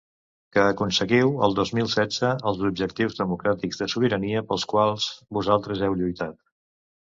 [0.55, 5.09] Que aconseguiu el dos mil setze els objectius democràtics de sobirania pels quals
[5.41, 6.45] vosaltres heu lluitat